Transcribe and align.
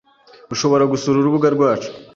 Ushobora 0.53 0.83
gusura 0.91 1.15
urubuga 1.19 1.47
rwacu 1.55 1.89